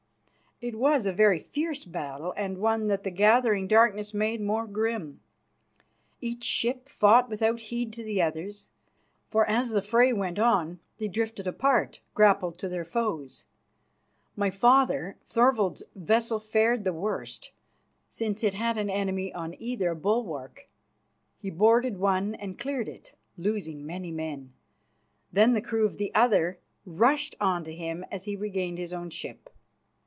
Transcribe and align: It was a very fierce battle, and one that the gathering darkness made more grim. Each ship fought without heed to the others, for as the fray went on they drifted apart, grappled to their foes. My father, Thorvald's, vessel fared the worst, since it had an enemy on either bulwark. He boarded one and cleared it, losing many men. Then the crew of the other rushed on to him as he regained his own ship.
It 0.63 0.77
was 0.77 1.07
a 1.07 1.11
very 1.11 1.39
fierce 1.39 1.85
battle, 1.85 2.35
and 2.37 2.59
one 2.59 2.85
that 2.85 3.01
the 3.01 3.09
gathering 3.09 3.67
darkness 3.67 4.13
made 4.13 4.39
more 4.41 4.67
grim. 4.67 5.19
Each 6.21 6.43
ship 6.43 6.87
fought 6.87 7.29
without 7.31 7.59
heed 7.59 7.91
to 7.93 8.03
the 8.03 8.21
others, 8.21 8.67
for 9.27 9.43
as 9.49 9.69
the 9.71 9.81
fray 9.81 10.13
went 10.13 10.37
on 10.37 10.79
they 10.99 11.07
drifted 11.07 11.47
apart, 11.47 11.99
grappled 12.13 12.59
to 12.59 12.69
their 12.69 12.85
foes. 12.85 13.45
My 14.35 14.51
father, 14.51 15.17
Thorvald's, 15.27 15.81
vessel 15.95 16.37
fared 16.37 16.83
the 16.83 16.93
worst, 16.93 17.49
since 18.07 18.43
it 18.43 18.53
had 18.53 18.77
an 18.77 18.87
enemy 18.91 19.33
on 19.33 19.55
either 19.59 19.95
bulwark. 19.95 20.69
He 21.39 21.49
boarded 21.49 21.97
one 21.97 22.35
and 22.35 22.59
cleared 22.59 22.87
it, 22.87 23.15
losing 23.35 23.83
many 23.83 24.11
men. 24.11 24.53
Then 25.33 25.53
the 25.53 25.61
crew 25.63 25.87
of 25.87 25.97
the 25.97 26.13
other 26.13 26.59
rushed 26.85 27.33
on 27.41 27.63
to 27.63 27.73
him 27.73 28.05
as 28.11 28.25
he 28.25 28.35
regained 28.35 28.77
his 28.77 28.93
own 28.93 29.09
ship. 29.09 29.49